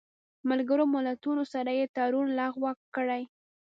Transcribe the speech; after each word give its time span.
ملګرو 0.49 0.85
ملتونو 0.95 1.43
سره 1.53 1.71
یې 1.77 1.85
تړون 1.95 2.27
لغوه 2.39 2.71
کړی 2.95 3.23